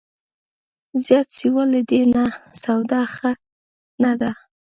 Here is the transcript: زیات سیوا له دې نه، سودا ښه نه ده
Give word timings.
زیات 1.05 1.27
سیوا 1.37 1.63
له 1.73 1.81
دې 1.89 2.01
نه، 2.15 2.23
سودا 2.61 3.01
ښه 3.15 3.31
نه 4.03 4.11
ده 4.21 4.31